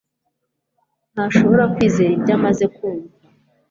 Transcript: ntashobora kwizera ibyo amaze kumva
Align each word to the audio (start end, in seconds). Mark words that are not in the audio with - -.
ntashobora 1.13 1.63
kwizera 1.73 2.11
ibyo 2.17 2.31
amaze 2.37 2.65
kumva 2.75 3.11